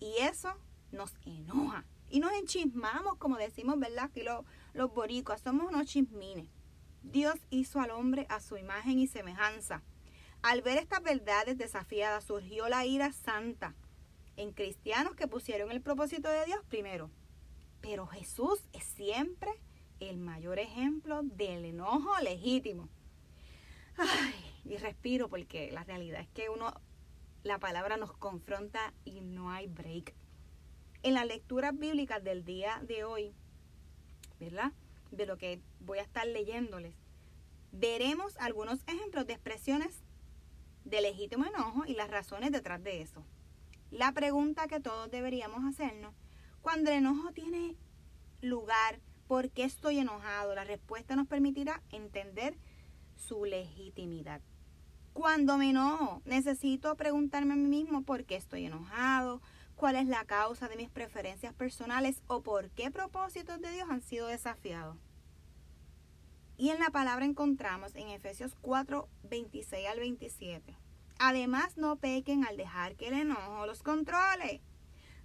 y 0.00 0.14
eso 0.20 0.54
nos 0.92 1.14
enoja. 1.26 1.84
Y 2.10 2.20
nos 2.20 2.32
enchismamos, 2.32 3.16
como 3.18 3.36
decimos, 3.36 3.78
¿verdad? 3.78 4.04
Aquí 4.04 4.22
los, 4.22 4.44
los 4.72 4.92
boricuas 4.94 5.42
somos 5.42 5.68
unos 5.68 5.86
chismines. 5.86 6.48
Dios 7.02 7.34
hizo 7.50 7.80
al 7.80 7.90
hombre 7.90 8.26
a 8.30 8.40
su 8.40 8.56
imagen 8.56 8.98
y 8.98 9.06
semejanza. 9.06 9.82
Al 10.42 10.62
ver 10.62 10.78
estas 10.78 11.02
verdades 11.02 11.58
desafiadas 11.58 12.24
surgió 12.24 12.68
la 12.68 12.86
ira 12.86 13.12
santa 13.12 13.74
en 14.36 14.52
cristianos 14.52 15.16
que 15.16 15.26
pusieron 15.26 15.72
el 15.72 15.80
propósito 15.80 16.28
de 16.28 16.44
Dios 16.44 16.60
primero. 16.68 17.10
Pero 17.80 18.06
Jesús 18.06 18.60
es 18.72 18.84
siempre 18.84 19.50
el 20.00 20.18
mayor 20.18 20.58
ejemplo 20.58 21.22
del 21.22 21.64
enojo 21.64 22.10
legítimo. 22.22 22.88
Ay, 23.96 24.34
y 24.64 24.76
respiro 24.76 25.28
porque 25.28 25.72
la 25.72 25.82
realidad 25.82 26.20
es 26.20 26.28
que 26.28 26.48
uno, 26.48 26.72
la 27.42 27.58
palabra 27.58 27.96
nos 27.96 28.12
confronta 28.12 28.94
y 29.04 29.20
no 29.20 29.50
hay 29.50 29.66
break. 29.66 30.14
En 31.02 31.14
las 31.14 31.26
lecturas 31.26 31.76
bíblicas 31.76 32.22
del 32.22 32.44
día 32.44 32.80
de 32.86 33.02
hoy, 33.02 33.34
¿verdad? 34.38 34.72
De 35.10 35.26
lo 35.26 35.36
que 35.36 35.60
voy 35.80 35.98
a 35.98 36.02
estar 36.02 36.26
leyéndoles, 36.26 36.94
veremos 37.72 38.36
algunos 38.38 38.80
ejemplos 38.86 39.26
de 39.26 39.32
expresiones 39.32 40.02
de 40.88 41.00
legítimo 41.00 41.44
enojo 41.44 41.84
y 41.86 41.94
las 41.94 42.10
razones 42.10 42.50
detrás 42.50 42.82
de 42.82 43.02
eso. 43.02 43.24
La 43.90 44.12
pregunta 44.12 44.68
que 44.68 44.80
todos 44.80 45.10
deberíamos 45.10 45.64
hacernos, 45.64 46.14
cuando 46.60 46.90
el 46.90 46.98
enojo 46.98 47.32
tiene 47.32 47.76
lugar, 48.42 49.00
¿por 49.26 49.50
qué 49.50 49.64
estoy 49.64 49.98
enojado? 49.98 50.54
La 50.54 50.64
respuesta 50.64 51.16
nos 51.16 51.26
permitirá 51.26 51.82
entender 51.90 52.58
su 53.16 53.44
legitimidad. 53.44 54.40
Cuando 55.12 55.58
me 55.58 55.70
enojo, 55.70 56.22
necesito 56.24 56.94
preguntarme 56.96 57.54
a 57.54 57.56
mí 57.56 57.66
mismo 57.66 58.02
por 58.02 58.24
qué 58.24 58.36
estoy 58.36 58.66
enojado, 58.66 59.42
cuál 59.74 59.96
es 59.96 60.06
la 60.06 60.24
causa 60.24 60.68
de 60.68 60.76
mis 60.76 60.90
preferencias 60.90 61.54
personales 61.54 62.22
o 62.26 62.42
por 62.42 62.70
qué 62.70 62.90
propósitos 62.90 63.60
de 63.60 63.70
Dios 63.72 63.88
han 63.90 64.02
sido 64.02 64.26
desafiados. 64.26 64.96
Y 66.60 66.70
en 66.70 66.80
la 66.80 66.90
palabra 66.90 67.24
encontramos 67.24 67.94
en 67.94 68.08
Efesios 68.08 68.56
4, 68.60 69.08
26 69.22 69.86
al 69.86 70.00
27. 70.00 70.76
Además, 71.20 71.76
no 71.76 71.94
pequen 71.96 72.44
al 72.44 72.56
dejar 72.56 72.96
que 72.96 73.06
el 73.06 73.14
enojo 73.14 73.64
los 73.64 73.84
controle. 73.84 74.60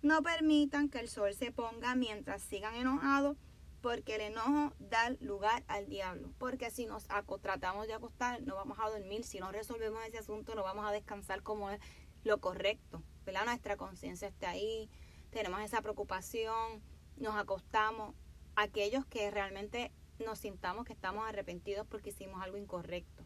No 0.04 0.22
permitan 0.22 0.90
que 0.90 1.00
el 1.00 1.10
sol 1.10 1.34
se 1.34 1.52
ponga 1.52 1.96
mientras 1.96 2.44
sigan 2.44 2.76
enojados, 2.76 3.36
porque 3.82 4.14
el 4.16 4.22
enojo 4.22 4.76
da 4.78 5.10
lugar 5.22 5.64
al 5.68 5.88
diablo. 5.88 6.30
Porque 6.38 6.70
si 6.70 6.86
nos 6.86 7.08
tratamos 7.42 7.88
de 7.88 7.96
acostar, 7.96 8.44
no 8.44 8.54
vamos 8.54 8.78
a 8.80 8.92
dormir. 8.92 9.24
Si 9.24 9.40
no 9.40 9.52
resolvemos 9.52 10.06
ese 10.06 10.20
asunto, 10.20 10.54
no 10.54 10.62
vamos 10.62 10.86
a 10.86 10.92
descansar 10.92 11.42
como 11.42 11.72
es 11.72 11.80
lo 12.24 12.40
correcto. 12.42 13.02
¿verdad? 13.26 13.46
Nuestra 13.46 13.76
conciencia 13.76 14.28
está 14.28 14.52
ahí, 14.52 14.88
tenemos 15.32 15.62
esa 15.62 15.82
preocupación, 15.82 16.84
nos 17.18 17.36
acostamos. 17.36 18.14
Aquellos 18.56 19.04
que 19.08 19.32
realmente 19.32 19.92
nos 20.24 20.40
sintamos 20.40 20.86
que 20.86 20.94
estamos 20.94 21.28
arrepentidos 21.28 21.88
porque 21.88 22.10
hicimos 22.10 22.42
algo 22.42 22.58
incorrecto. 22.58 23.24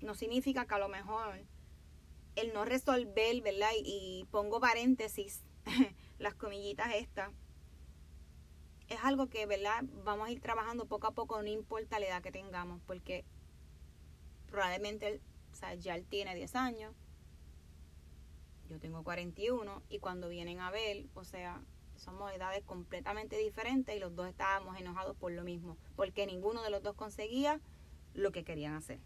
No 0.00 0.14
significa 0.14 0.66
que 0.66 0.74
a 0.74 0.78
lo 0.78 0.88
mejor 0.88 1.44
el 2.36 2.52
no 2.52 2.64
resolver, 2.64 3.40
¿verdad? 3.42 3.70
Y, 3.76 4.26
pongo 4.30 4.60
paréntesis, 4.60 5.42
las 6.18 6.34
comillitas 6.34 6.94
estas, 6.94 7.30
es 8.88 8.98
algo 9.02 9.28
que, 9.28 9.46
¿verdad? 9.46 9.84
Vamos 10.04 10.28
a 10.28 10.30
ir 10.30 10.40
trabajando 10.40 10.86
poco 10.86 11.06
a 11.06 11.12
poco, 11.12 11.40
no 11.40 11.48
importa 11.48 11.98
la 11.98 12.06
edad 12.06 12.22
que 12.22 12.32
tengamos, 12.32 12.82
porque 12.86 13.24
probablemente 14.50 15.20
o 15.54 15.56
sea, 15.56 15.74
ya 15.74 15.94
él 15.94 16.04
tiene 16.04 16.34
10 16.34 16.56
años, 16.56 16.92
yo 18.68 18.80
tengo 18.80 19.04
41, 19.04 19.82
y 19.88 20.00
cuando 20.00 20.28
vienen 20.28 20.58
a 20.58 20.72
ver, 20.72 21.06
o 21.14 21.24
sea, 21.24 21.62
somos 21.96 22.32
edades 22.32 22.62
completamente 22.64 23.36
diferentes 23.38 23.96
y 23.96 23.98
los 23.98 24.14
dos 24.14 24.28
estábamos 24.28 24.78
enojados 24.78 25.16
por 25.16 25.32
lo 25.32 25.44
mismo, 25.44 25.76
porque 25.96 26.26
ninguno 26.26 26.62
de 26.62 26.70
los 26.70 26.82
dos 26.82 26.94
conseguía 26.94 27.60
lo 28.14 28.32
que 28.32 28.44
querían 28.44 28.74
hacer. 28.74 29.00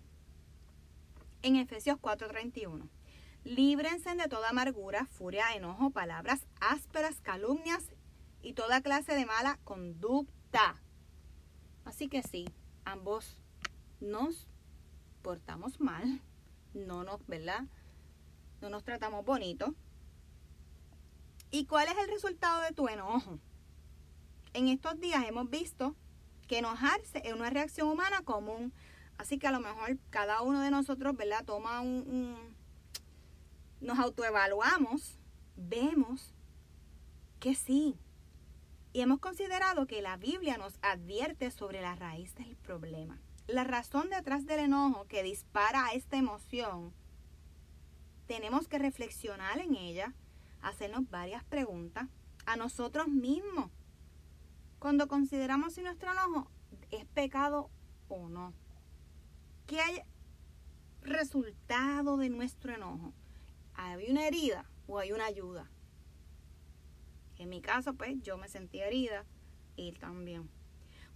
En 1.43 1.57
Efesios 1.57 1.99
4:31, 1.99 2.89
líbrense 3.45 4.15
de 4.15 4.29
toda 4.29 4.51
amargura, 4.51 5.07
furia, 5.07 5.55
enojo, 5.55 5.91
palabras 5.91 6.47
ásperas, 6.61 7.21
calumnias 7.21 7.85
y 8.43 8.55
toda 8.55 8.83
clase 8.83 9.15
de 9.15 9.27
mala 9.27 9.59
conducta. 9.65 10.83
Así 11.85 12.09
que 12.09 12.23
sí, 12.23 12.47
ambos 12.85 13.41
nos 14.01 14.49
portamos 15.23 15.81
mal, 15.81 16.21
no 16.75 17.05
nos, 17.05 17.27
¿verdad? 17.27 17.65
No 18.61 18.71
nos 18.71 18.85
tratamos 18.85 19.25
bonito, 19.25 19.75
¿Y 21.51 21.65
cuál 21.65 21.89
es 21.89 21.97
el 21.97 22.11
resultado 22.11 22.63
de 22.63 22.73
tu 22.73 22.89
enojo? 22.89 23.39
En 24.53 24.69
estos 24.69 25.01
días 25.01 25.25
hemos 25.27 25.49
visto 25.49 25.95
que 26.47 26.59
enojarse 26.59 27.23
es 27.25 27.33
una 27.33 27.51
reacción 27.51 27.89
humana 27.89 28.23
común. 28.23 28.73
Así 29.17 29.39
que 29.39 29.47
a 29.47 29.53
lo 29.53 29.61
mejor 29.61 29.99
cada 30.11 30.43
uno 30.43 30.61
de 30.61 30.71
nosotros, 30.71 31.17
¿verdad? 31.17 31.45
Toma 31.45 31.81
un, 31.81 32.37
nos 33.81 33.99
autoevaluamos, 33.99 35.19
vemos 35.57 36.35
que 37.41 37.55
sí. 37.55 37.97
Y 38.93 39.01
hemos 39.01 39.21
considerado 39.21 39.87
que 39.87 40.03
la 40.03 40.17
Biblia 40.17 40.59
nos 40.59 40.79
advierte 40.83 41.51
sobre 41.51 41.81
la 41.81 41.95
raíz 41.95 42.35
del 42.35 42.57
problema. 42.57 43.19
La 43.47 43.65
razón 43.65 44.11
detrás 44.11 44.45
del 44.47 44.61
enojo 44.61 45.07
que 45.07 45.23
dispara 45.23 45.89
esta 45.95 46.17
emoción, 46.17 46.93
tenemos 48.27 48.69
que 48.69 48.79
reflexionar 48.79 49.59
en 49.59 49.75
ella 49.75 50.15
hacernos 50.63 51.09
varias 51.11 51.45
preguntas 51.45 52.09
a 52.47 52.57
nosotros 52.57 53.09
mismos 53.09 53.71
cuando 54.79 55.09
consideramos 55.09 55.75
si 55.75 55.83
nuestro 55.83 56.13
enojo 56.13 56.51
es 56.91 57.05
pecado 57.07 57.71
o 58.09 58.29
no. 58.29 58.55
¿Qué 59.67 59.81
hay 59.81 60.03
resultado 61.03 62.17
de 62.17 62.29
nuestro 62.31 62.75
enojo? 62.75 63.13
¿Hay 63.75 64.11
una 64.11 64.27
herida 64.27 64.65
o 64.87 64.99
hay 64.99 65.13
una 65.13 65.27
ayuda? 65.27 65.71
En 67.39 67.49
mi 67.49 67.61
caso, 67.61 67.95
pues 67.95 68.21
yo 68.23 68.37
me 68.37 68.49
sentí 68.49 68.81
herida 68.81 69.25
y 69.77 69.89
él 69.89 69.99
también. 69.99 70.49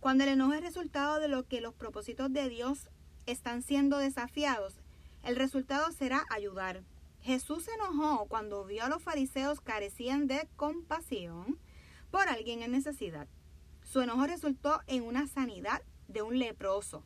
Cuando 0.00 0.25
el 0.25 0.30
enojo 0.30 0.52
es 0.54 0.62
resultado 0.62 1.20
de 1.20 1.28
lo 1.28 1.46
que 1.46 1.61
los 1.61 1.75
propósitos 1.75 2.32
de 2.32 2.49
Dios 2.49 2.88
están 3.26 3.62
siendo 3.62 3.99
desafiados, 3.99 4.80
el 5.22 5.37
resultado 5.37 5.90
será 5.92 6.25
ayudar, 6.30 6.82
Jesús 7.23 7.64
se 7.64 7.73
enojó 7.75 8.26
cuando 8.26 8.64
vio 8.64 8.85
a 8.85 8.88
los 8.88 9.02
fariseos 9.02 9.61
carecían 9.61 10.26
de 10.26 10.49
compasión 10.57 11.59
por 12.11 12.29
alguien 12.29 12.62
en 12.62 12.73
necesidad. 12.73 13.29
Su 13.83 14.00
enojo 14.00 14.26
resultó 14.26 14.81
en 14.87 15.05
una 15.05 15.26
sanidad 15.29 15.83
de 16.09 16.23
un 16.23 16.38
leproso. 16.38 17.05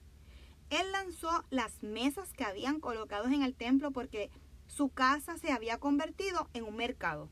Él 0.70 0.90
lanzó 0.90 1.44
las 1.50 1.82
mesas 1.82 2.32
que 2.32 2.44
habían 2.44 2.80
colocado 2.80 3.26
en 3.26 3.42
el 3.42 3.54
templo 3.54 3.90
porque 3.92 4.30
su 4.66 4.88
casa 4.88 5.38
se 5.38 5.52
había 5.52 5.78
convertido 5.78 6.49
en 6.54 6.64
un 6.64 6.76
mercado, 6.76 7.28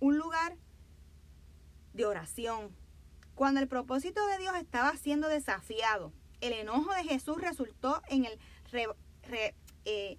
un 0.00 0.18
lugar 0.18 0.56
de 1.94 2.04
oración. 2.04 2.74
Cuando 3.34 3.60
el 3.60 3.68
propósito 3.68 4.26
de 4.26 4.38
Dios 4.38 4.56
estaba 4.56 4.96
siendo 4.96 5.28
desafiado, 5.28 6.12
el 6.40 6.52
enojo 6.52 6.92
de 6.94 7.04
Jesús 7.04 7.40
resultó 7.40 8.02
en 8.08 8.26
el 8.26 8.38
eh, 9.84 10.18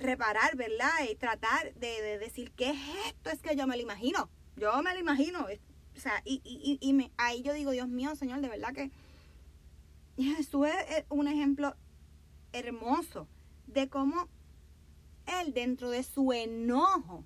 reparar, 0.00 0.56
¿verdad? 0.56 0.90
Y 1.10 1.14
tratar 1.14 1.74
de, 1.74 2.18
decir, 2.18 2.50
¿qué 2.52 2.70
es 2.70 2.78
esto? 3.06 3.30
Es 3.30 3.40
que 3.40 3.54
yo 3.54 3.66
me 3.66 3.76
lo 3.76 3.82
imagino. 3.82 4.30
Yo 4.56 4.82
me 4.82 4.92
lo 4.92 5.00
imagino. 5.00 5.46
O 5.96 6.00
sea, 6.00 6.22
y, 6.24 6.92
me, 6.92 7.12
ahí 7.16 7.42
yo 7.42 7.52
digo, 7.52 7.70
Dios 7.70 7.88
mío, 7.88 8.16
Señor, 8.16 8.40
de 8.40 8.48
verdad 8.48 8.72
que 8.72 8.90
Jesús 10.16 10.66
es 10.88 11.04
un 11.08 11.28
ejemplo 11.28 11.76
hermoso 12.52 13.28
de 13.66 13.88
cómo 13.88 14.28
él 15.26 15.52
dentro 15.52 15.90
de 15.90 16.02
su 16.02 16.32
enojo, 16.32 17.24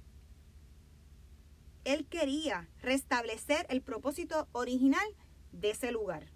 él 1.85 2.07
quería 2.07 2.69
restablecer 2.81 3.67
el 3.69 3.83
propósito 3.83 4.49
original 4.53 5.07
de 5.53 5.71
ese 5.71 5.93
lugar, 5.93 6.27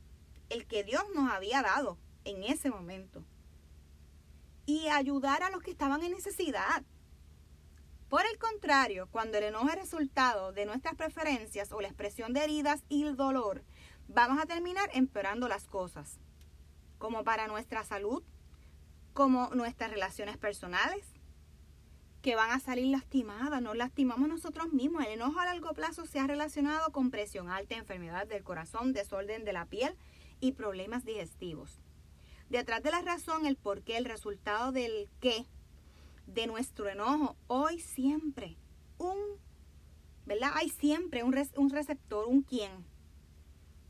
el 0.48 0.66
que 0.66 0.84
Dios 0.84 1.02
nos 1.14 1.30
había 1.30 1.62
dado 1.62 1.98
en 2.24 2.42
ese 2.44 2.70
momento 2.70 3.24
y 4.68 4.86
ayudar 4.88 5.42
a 5.42 5.48
los 5.48 5.62
que 5.62 5.70
estaban 5.70 6.02
en 6.02 6.12
necesidad. 6.12 6.84
Por 8.10 8.20
el 8.30 8.38
contrario, 8.38 9.08
cuando 9.10 9.38
el 9.38 9.44
enojo 9.44 9.70
es 9.70 9.76
resultado 9.76 10.52
de 10.52 10.66
nuestras 10.66 10.94
preferencias 10.94 11.72
o 11.72 11.80
la 11.80 11.88
expresión 11.88 12.34
de 12.34 12.44
heridas 12.44 12.84
y 12.90 13.04
el 13.04 13.16
dolor, 13.16 13.64
vamos 14.08 14.38
a 14.38 14.44
terminar 14.44 14.90
empeorando 14.92 15.48
las 15.48 15.66
cosas, 15.66 16.20
como 16.98 17.24
para 17.24 17.48
nuestra 17.48 17.82
salud, 17.82 18.22
como 19.14 19.48
nuestras 19.54 19.90
relaciones 19.90 20.36
personales, 20.36 21.14
que 22.20 22.36
van 22.36 22.50
a 22.50 22.60
salir 22.60 22.88
lastimadas, 22.88 23.62
nos 23.62 23.74
lastimamos 23.74 24.28
nosotros 24.28 24.70
mismos. 24.74 25.06
El 25.06 25.12
enojo 25.12 25.40
a 25.40 25.46
largo 25.46 25.72
plazo 25.72 26.04
se 26.04 26.20
ha 26.20 26.26
relacionado 26.26 26.92
con 26.92 27.10
presión 27.10 27.48
alta, 27.48 27.74
enfermedad 27.74 28.26
del 28.26 28.44
corazón, 28.44 28.92
desorden 28.92 29.46
de 29.46 29.54
la 29.54 29.64
piel 29.64 29.96
y 30.40 30.52
problemas 30.52 31.06
digestivos. 31.06 31.80
Detrás 32.50 32.82
de 32.82 32.90
la 32.90 33.02
razón, 33.02 33.46
el 33.46 33.56
por 33.56 33.82
qué, 33.82 33.96
el 33.96 34.04
resultado 34.04 34.72
del 34.72 35.08
qué, 35.20 35.46
de 36.26 36.46
nuestro 36.46 36.88
enojo, 36.88 37.36
hoy 37.46 37.80
siempre, 37.80 38.56
un, 38.98 39.16
¿verdad? 40.26 40.52
Hay 40.54 40.68
siempre 40.68 41.22
un, 41.22 41.34
un 41.56 41.70
receptor, 41.70 42.26
un 42.26 42.42
quién, 42.42 42.84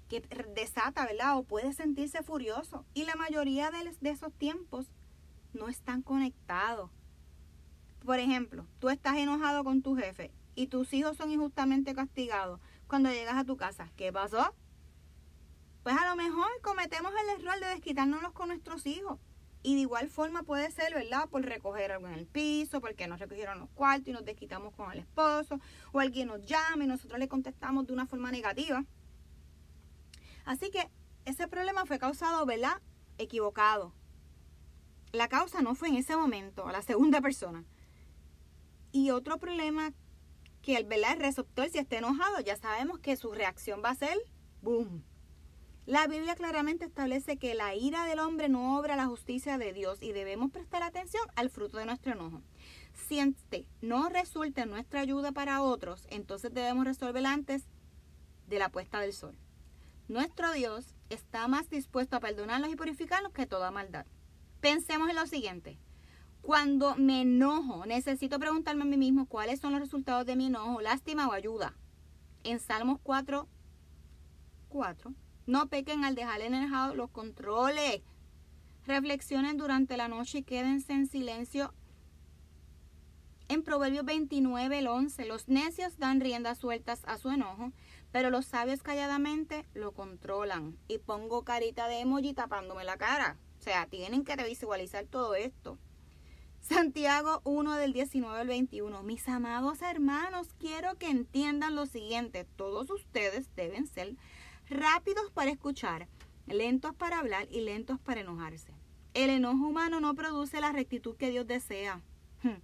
que 0.09 0.21
desata, 0.55 1.07
¿verdad? 1.07 1.39
O 1.39 1.45
puede 1.45 1.73
sentirse 1.73 2.23
furioso. 2.23 2.85
Y 2.95 3.05
la 3.05 3.15
mayoría 3.15 3.71
de, 3.71 3.95
de 4.01 4.11
esos 4.11 4.33
tiempos 4.33 4.87
no 5.53 5.69
están 5.69 6.03
conectados 6.03 6.91
por 8.05 8.19
ejemplo, 8.19 8.67
tú 8.79 8.89
estás 8.89 9.17
enojado 9.17 9.65
con 9.65 9.83
tu 9.83 9.95
jefe 9.95 10.33
y 10.55 10.69
tus 10.69 10.93
hijos 10.95 11.17
son 11.17 11.31
injustamente 11.31 11.95
castigados 11.95 12.61
cuando 12.87 13.11
llegas 13.11 13.37
a 13.37 13.45
tu 13.45 13.57
casa. 13.57 13.91
¿Qué 13.97 14.11
pasó? 14.13 14.55
Pues 15.83 15.97
a 15.97 16.09
lo 16.09 16.17
mejor 16.17 16.49
cometemos 16.63 17.13
el 17.23 17.41
error 17.41 17.61
de 17.61 17.67
desquitárnoslos 17.67 18.33
con 18.33 18.49
nuestros 18.49 18.87
hijos. 18.87 19.19
Y 19.63 19.75
de 19.75 19.81
igual 19.83 20.09
forma 20.09 20.45
puede 20.45 20.71
ser, 20.71 20.95
¿verdad? 20.95 21.29
Por 21.29 21.43
recoger 21.43 21.93
algo 21.93 22.07
en 22.07 22.15
el 22.15 22.27
piso, 22.27 22.81
porque 22.81 23.09
nos 23.09 23.19
recogieron 23.19 23.59
los 23.59 23.69
cuartos 23.71 24.09
y 24.09 24.13
nos 24.13 24.25
desquitamos 24.25 24.73
con 24.75 24.93
el 24.93 25.01
esposo, 25.01 25.61
o 25.93 25.99
alguien 25.99 26.29
nos 26.29 26.45
llama 26.45 26.85
y 26.85 26.87
nosotros 26.87 27.19
le 27.19 27.29
contestamos 27.29 27.87
de 27.87 27.93
una 27.93 28.07
forma 28.07 28.31
negativa. 28.31 28.85
Así 30.45 30.71
que 30.71 30.89
ese 31.25 31.49
problema 31.49 31.85
fue 31.87 31.99
causado, 31.99 32.47
¿verdad? 32.47 32.81
Equivocado. 33.19 33.93
La 35.13 35.29
causa 35.29 35.61
no 35.61 35.75
fue 35.75 35.89
en 35.89 35.97
ese 35.97 36.17
momento, 36.17 36.69
a 36.69 36.73
la 36.73 36.83
segunda 36.83 37.21
persona. 37.21 37.65
Y 38.93 39.11
otro 39.11 39.39
problema 39.39 39.93
que 40.63 40.83
¿verdad? 40.85 41.13
el 41.13 41.21
receptor, 41.21 41.69
si 41.69 41.79
está 41.79 41.99
enojado, 41.99 42.41
ya 42.41 42.57
sabemos 42.57 42.99
que 43.01 43.17
su 43.17 43.33
reacción 43.33 43.83
va 43.85 43.91
a 43.91 43.95
ser 43.95 44.17
boom. 44.63 45.05
La 45.89 46.07
Biblia 46.07 46.35
claramente 46.35 46.85
establece 46.85 47.39
que 47.39 47.55
la 47.55 47.75
ira 47.75 48.05
del 48.05 48.19
hombre 48.19 48.51
no 48.51 48.77
obra 48.79 48.95
la 48.95 49.07
justicia 49.07 49.57
de 49.57 49.73
Dios 49.73 50.03
y 50.03 50.13
debemos 50.13 50.51
prestar 50.51 50.83
atención 50.83 51.23
al 51.35 51.49
fruto 51.49 51.79
de 51.79 51.87
nuestro 51.87 52.13
enojo. 52.13 52.43
Si 52.93 53.19
este 53.19 53.67
no 53.81 54.11
resulta 54.11 54.67
nuestra 54.67 55.01
ayuda 55.01 55.33
para 55.33 55.63
otros, 55.63 56.07
entonces 56.11 56.53
debemos 56.53 56.85
resolverlo 56.85 57.31
antes 57.31 57.65
de 58.49 58.59
la 58.59 58.69
puesta 58.69 59.01
del 59.01 59.15
sol. 59.15 59.35
Nuestro 60.09 60.53
Dios 60.53 60.95
está 61.09 61.49
más 61.49 61.71
dispuesto 61.71 62.17
a 62.17 62.21
perdonarnos 62.21 62.71
y 62.71 62.77
purificarnos 62.77 63.33
que 63.33 63.47
toda 63.47 63.71
maldad. 63.71 64.05
Pensemos 64.61 65.09
en 65.09 65.17
lo 65.17 65.27
siguiente. 65.27 65.79
Cuando 66.43 66.97
me 66.97 67.23
enojo, 67.23 67.87
necesito 67.87 68.39
preguntarme 68.39 68.83
a 68.83 68.89
mí 68.89 68.99
mismo 68.99 69.25
cuáles 69.25 69.59
son 69.59 69.73
los 69.73 69.81
resultados 69.81 70.27
de 70.27 70.37
mi 70.37 70.49
enojo, 70.49 70.83
lástima 70.83 71.29
o 71.29 71.33
ayuda. 71.33 71.73
En 72.45 72.61
Salmos 72.61 73.01
4, 73.03 73.49
4, 74.69 75.15
no 75.49 75.67
pequen 75.69 76.05
al 76.05 76.15
dejar 76.15 76.43
enojado 76.43 76.95
los 76.95 77.11
controles. 77.11 78.03
Reflexionen 78.87 79.57
durante 79.57 79.97
la 79.97 80.07
noche 80.07 80.39
y 80.39 80.43
quédense 80.43 80.93
en 80.93 81.07
silencio. 81.07 81.73
En 83.49 83.63
Proverbios 83.63 84.05
29, 84.05 84.79
el 84.79 84.87
11, 84.89 85.25
los 85.25 85.49
necios 85.49 85.99
dan 85.99 86.21
riendas 86.21 86.59
sueltas 86.59 87.01
a 87.07 87.17
su 87.17 87.31
enojo, 87.31 87.73
pero 88.13 88.29
los 88.29 88.45
sabios 88.45 88.83
calladamente 88.83 89.65
lo 89.73 89.93
controlan. 89.93 90.77
Y 90.87 90.99
pongo 90.99 91.45
carita 91.45 91.89
de 91.89 92.01
emoji 92.01 92.35
tapándome 92.35 92.85
la 92.85 92.99
cara. 92.99 93.39
O 93.59 93.63
sea, 93.63 93.87
tienen 93.87 94.25
que 94.25 94.37
visualizar 94.37 95.07
todo 95.07 95.35
esto. 95.35 95.79
Santiago 96.61 97.41
1 97.45 97.77
del 97.77 97.95
19 97.95 98.39
al 98.39 98.49
21. 98.49 99.03
Mis 99.03 99.27
amados 99.29 99.81
hermanos, 99.81 100.49
quiero 100.59 100.99
que 100.99 101.09
entiendan 101.09 101.75
lo 101.75 101.87
siguiente. 101.87 102.45
Todos 102.57 102.91
ustedes 102.91 103.49
deben 103.57 103.87
ser 103.87 104.15
rápidos 104.71 105.31
para 105.33 105.51
escuchar, 105.51 106.09
lentos 106.47 106.95
para 106.95 107.19
hablar 107.19 107.47
y 107.51 107.61
lentos 107.61 107.99
para 108.01 108.21
enojarse. 108.21 108.73
El 109.15 109.31
enojo 109.31 109.67
humano 109.67 110.01
no 110.01 110.15
produce 110.15 110.61
la 110.61 110.73
rectitud 110.73 111.17
que 111.17 111.31
Dios 111.31 111.47
desea. 111.47 112.03
Hmm. 112.43 112.61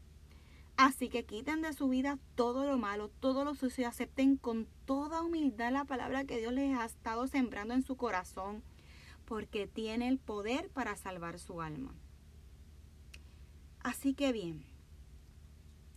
Así 0.77 1.09
que 1.09 1.25
quiten 1.25 1.62
de 1.62 1.73
su 1.73 1.88
vida 1.88 2.19
todo 2.35 2.64
lo 2.64 2.79
malo, 2.79 3.09
todo 3.09 3.45
lo 3.45 3.55
sucio 3.55 3.83
y 3.83 3.85
acepten 3.85 4.37
con 4.37 4.67
toda 4.85 5.23
humildad 5.23 5.73
la 5.73 5.85
palabra 5.85 6.25
que 6.25 6.38
Dios 6.38 6.53
les 6.53 6.77
ha 6.77 6.85
estado 6.85 7.27
sembrando 7.29 7.75
en 7.75 7.83
su 7.83 7.97
corazón, 7.97 8.62
porque 9.25 9.67
tiene 9.67 10.09
el 10.09 10.19
poder 10.19 10.69
para 10.71 10.97
salvar 10.97 11.38
su 11.38 11.62
alma. 11.62 11.95
Así 13.81 14.14
que 14.14 14.33
bien, 14.33 14.64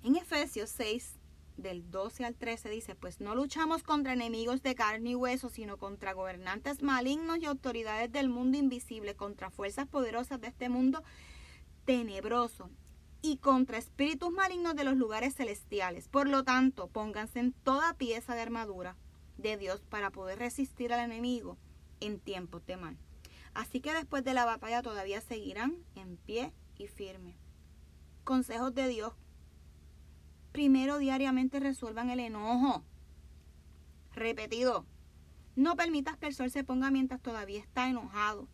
en 0.04 0.15
Efesios 0.15 0.70
6, 0.70 1.15
del 1.58 1.89
12 1.91 2.26
al 2.26 2.36
13 2.36 2.70
dice, 2.70 2.96
pues 2.96 3.20
no 3.20 3.36
luchamos 3.36 3.84
contra 3.84 4.13
enemigos 4.13 4.62
de 4.62 4.76
carne 4.76 5.12
y 5.12 5.15
hueso, 5.15 5.50
sino 5.50 5.78
contra 5.78 6.13
gobernantes 6.13 6.82
malignos 6.82 7.39
y 7.39 7.46
autoridades 7.46 8.12
del 8.12 8.30
mundo 8.30 8.58
invisible, 8.58 9.15
contra 9.15 9.50
fuerzas 9.50 9.88
poderosas 9.88 10.39
de 10.39 10.48
este 10.48 10.70
mundo 10.70 11.04
tenebroso 11.86 12.70
y 13.22 13.38
contra 13.38 13.78
espíritus 13.78 14.32
malignos 14.32 14.76
de 14.76 14.84
los 14.84 14.96
lugares 14.96 15.36
celestiales. 15.36 16.08
Por 16.08 16.30
lo 16.30 16.43
tanto, 16.43 16.88
pónganse 16.88 17.39
en 17.39 17.52
toda 17.52 17.96
pieza 17.96 18.36
de 18.36 18.41
armadura 18.41 18.96
de 19.38 19.58
Dios 19.58 19.82
para 19.89 20.12
poder 20.12 20.39
resistir 20.39 20.93
al 20.93 21.04
enemigo 21.04 21.58
en 22.00 22.20
tiempos 22.20 22.65
de 22.65 22.78
mal. 22.78 22.98
Así 23.54 23.82
que 23.82 23.93
después 23.93 24.24
de 24.24 24.34
la 24.34 24.46
batalla 24.46 24.82
todavía 24.82 25.20
seguirán 25.20 25.78
en 25.96 26.17
pie 26.17 26.54
y 26.78 26.88
firme 26.88 27.38
consejos 28.28 28.76
de 28.76 28.89
Dios. 28.89 29.13
Primero 30.58 30.98
diariamente 30.98 31.60
resuelvan 31.60 32.10
el 32.10 32.20
enojo. 32.20 32.84
Repetido. 34.15 34.88
No 35.56 35.76
permitas 35.76 36.17
que 36.17 36.26
el 36.26 36.34
sol 36.34 36.50
se 36.50 36.63
ponga 36.63 36.89
mientras 36.89 37.22
todavía 37.22 37.60
está 37.60 37.88
enojado. 37.88 38.48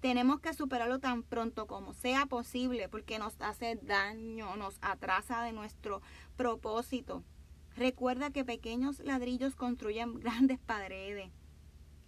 Tenemos 0.00 0.40
que 0.40 0.52
superarlo 0.52 0.98
tan 0.98 1.22
pronto 1.22 1.66
como 1.66 1.94
sea 1.94 2.26
posible 2.26 2.90
porque 2.90 3.18
nos 3.18 3.40
hace 3.40 3.76
daño, 3.76 4.54
nos 4.56 4.76
atrasa 4.82 5.42
de 5.42 5.52
nuestro 5.52 6.02
propósito. 6.36 7.24
Recuerda 7.74 8.30
que 8.30 8.44
pequeños 8.44 8.98
ladrillos 8.98 9.56
construyen 9.56 10.12
grandes 10.20 10.58
paredes. 10.58 11.30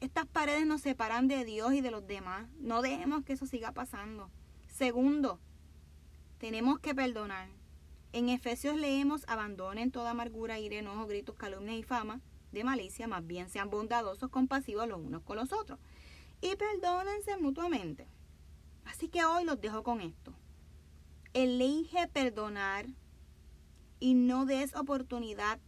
Estas 0.00 0.26
paredes 0.26 0.66
nos 0.66 0.82
separan 0.82 1.26
de 1.26 1.46
Dios 1.46 1.72
y 1.72 1.80
de 1.80 1.90
los 1.90 2.06
demás. 2.06 2.50
No 2.58 2.82
dejemos 2.82 3.24
que 3.24 3.32
eso 3.32 3.46
siga 3.46 3.72
pasando. 3.72 4.30
Segundo, 4.68 5.40
tenemos 6.36 6.80
que 6.80 6.94
perdonar. 6.94 7.61
En 8.12 8.28
Efesios 8.28 8.76
leemos, 8.76 9.24
abandonen 9.26 9.90
toda 9.90 10.10
amargura, 10.10 10.58
ira, 10.58 10.76
enojo, 10.76 11.06
gritos, 11.06 11.34
calumnias 11.36 11.78
y 11.78 11.82
fama 11.82 12.20
de 12.52 12.64
malicia, 12.64 13.08
más 13.08 13.26
bien 13.26 13.48
sean 13.48 13.70
bondadosos, 13.70 14.28
compasivos 14.28 14.86
los 14.86 15.00
unos 15.00 15.22
con 15.22 15.36
los 15.36 15.52
otros. 15.52 15.78
Y 16.42 16.54
perdónense 16.56 17.36
mutuamente. 17.38 18.06
Así 18.84 19.08
que 19.08 19.24
hoy 19.24 19.44
los 19.44 19.60
dejo 19.60 19.82
con 19.82 20.00
esto. 20.00 20.34
Elige 21.32 22.06
perdonar 22.08 22.86
y 24.00 24.14
no 24.14 24.44
des 24.44 24.74
oportunidad 24.74 25.60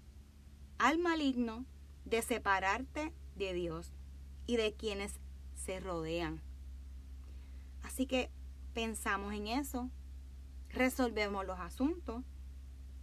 al 0.78 0.98
maligno 0.98 1.64
de 2.04 2.20
separarte 2.20 3.12
de 3.36 3.54
Dios 3.54 3.92
y 4.46 4.56
de 4.56 4.74
quienes 4.74 5.20
se 5.54 5.80
rodean. 5.80 6.42
Así 7.82 8.06
que 8.06 8.30
pensamos 8.74 9.32
en 9.32 9.46
eso, 9.46 9.88
resolvemos 10.68 11.46
los 11.46 11.58
asuntos, 11.60 12.24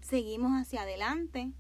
seguimos 0.01 0.51
hacia 0.53 0.81
adelante, 0.81 1.51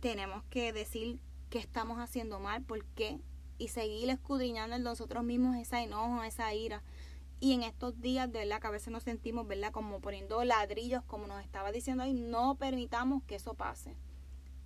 tenemos 0.00 0.44
que 0.44 0.72
decir 0.72 1.20
qué 1.48 1.58
estamos 1.58 1.98
haciendo 1.98 2.40
mal, 2.40 2.62
por 2.62 2.84
qué, 2.84 3.20
y 3.58 3.68
seguir 3.68 4.10
escudriñando 4.10 4.76
en 4.76 4.82
nosotros 4.82 5.24
mismos 5.24 5.56
esa 5.56 5.82
enojo, 5.82 6.22
esa 6.22 6.52
ira. 6.54 6.82
Y 7.40 7.52
en 7.52 7.62
estos 7.62 8.00
días, 8.00 8.30
de 8.30 8.40
verdad, 8.40 8.60
que 8.60 8.66
a 8.66 8.70
veces 8.70 8.92
nos 8.92 9.02
sentimos, 9.02 9.46
¿verdad? 9.46 9.72
Como 9.72 10.00
poniendo 10.00 10.44
ladrillos, 10.44 11.02
como 11.04 11.26
nos 11.26 11.42
estaba 11.42 11.72
diciendo 11.72 12.02
ahí, 12.02 12.12
no 12.12 12.56
permitamos 12.56 13.22
que 13.24 13.36
eso 13.36 13.54
pase. 13.54 13.96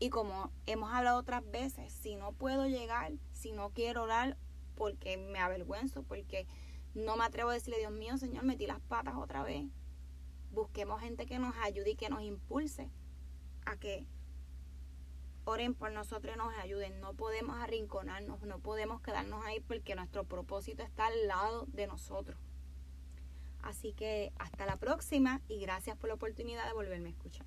Y 0.01 0.11
como 0.11 0.51
hemos 0.67 0.93
hablado 0.93 1.19
otras 1.19 1.49
veces, 1.51 1.93
si 1.93 2.17
no 2.17 2.33
puedo 2.33 2.67
llegar, 2.67 3.13
si 3.33 3.53
no 3.53 3.71
quiero 3.71 4.03
orar, 4.03 4.37
porque 4.75 5.17
me 5.17 5.39
avergüenzo, 5.39 6.03
porque 6.03 6.47
no 6.95 7.17
me 7.17 7.25
atrevo 7.25 7.51
a 7.51 7.55
decirle, 7.55 7.79
Dios 7.79 7.93
mío, 7.93 8.19
Señor, 8.19 8.45
metí 8.45 8.67
las 8.67 8.81
patas 8.81 9.15
otra 9.17 9.45
vez 9.45 9.67
busquemos 10.55 11.01
gente 11.01 11.27
que 11.27 11.39
nos 11.39 11.55
ayude 11.57 11.91
y 11.91 11.97
que 11.97 12.09
nos 12.09 12.23
impulse 12.23 12.91
a 13.67 13.77
que 13.77 14.07
oren 15.45 15.75
por 15.75 15.93
nosotros 15.93 16.35
y 16.35 16.39
nos 16.39 16.55
ayuden. 16.55 17.01
No 17.01 17.15
podemos 17.15 17.59
arrinconarnos, 17.59 18.43
no 18.43 18.59
podemos 18.61 19.01
quedarnos 19.03 19.45
ahí 19.45 19.61
porque 19.61 19.95
nuestro 19.95 20.25
propósito 20.25 20.83
está 20.83 21.07
al 21.07 21.27
lado 21.27 21.67
de 21.69 21.87
nosotros. 21.87 22.39
Así 23.63 23.93
que 23.93 24.33
hasta 24.39 24.67
la 24.67 24.77
próxima 24.77 25.41
y 25.49 25.59
gracias 25.61 25.97
por 25.97 26.09
la 26.09 26.15
oportunidad 26.15 26.67
de 26.67 26.75
volverme 26.75 27.09
a 27.09 27.13
escuchar. 27.13 27.47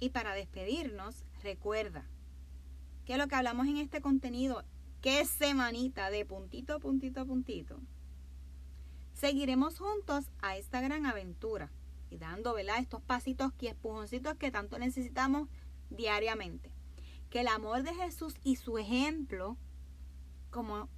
Y 0.00 0.10
para 0.10 0.32
despedirnos, 0.32 1.24
recuerda 1.42 2.08
que 3.08 3.16
lo 3.16 3.26
que 3.26 3.36
hablamos 3.36 3.66
en 3.66 3.78
este 3.78 4.02
contenido, 4.02 4.64
que 5.00 5.20
es 5.20 5.30
semanita 5.30 6.10
de 6.10 6.26
puntito 6.26 6.74
a 6.74 6.78
puntito 6.78 7.22
a 7.22 7.24
puntito, 7.24 7.80
seguiremos 9.14 9.78
juntos 9.78 10.26
a 10.42 10.58
esta 10.58 10.82
gran 10.82 11.06
aventura 11.06 11.70
y 12.10 12.18
dando 12.18 12.52
¿verdad? 12.52 12.80
estos 12.80 13.00
pasitos 13.00 13.54
y 13.60 13.68
espujoncitos 13.68 14.34
que 14.34 14.50
tanto 14.50 14.78
necesitamos 14.78 15.48
diariamente. 15.88 16.70
Que 17.30 17.40
el 17.40 17.48
amor 17.48 17.82
de 17.82 17.94
Jesús 17.94 18.34
y 18.44 18.56
su 18.56 18.76
ejemplo, 18.76 19.56
como 20.50 20.90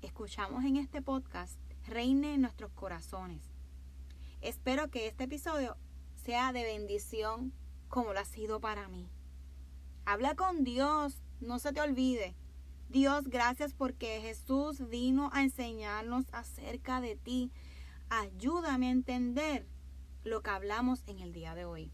escuchamos 0.00 0.64
en 0.64 0.78
este 0.78 1.02
podcast, 1.02 1.60
reine 1.86 2.32
en 2.32 2.40
nuestros 2.40 2.72
corazones. 2.72 3.44
Espero 4.40 4.88
que 4.88 5.06
este 5.06 5.24
episodio 5.24 5.76
sea 6.14 6.54
de 6.54 6.62
bendición 6.62 7.52
como 7.88 8.14
lo 8.14 8.20
ha 8.20 8.24
sido 8.24 8.58
para 8.58 8.88
mí. 8.88 9.06
Habla 10.06 10.34
con 10.34 10.64
Dios, 10.64 11.20
no 11.40 11.58
se 11.58 11.72
te 11.72 11.80
olvide. 11.80 12.34
Dios, 12.88 13.28
gracias 13.28 13.74
porque 13.74 14.20
Jesús 14.20 14.88
vino 14.88 15.30
a 15.32 15.42
enseñarnos 15.42 16.26
acerca 16.32 17.00
de 17.00 17.16
ti. 17.16 17.50
Ayúdame 18.08 18.88
a 18.88 18.92
entender 18.92 19.66
lo 20.24 20.42
que 20.42 20.50
hablamos 20.50 21.02
en 21.06 21.18
el 21.18 21.32
día 21.32 21.54
de 21.54 21.64
hoy. 21.64 21.92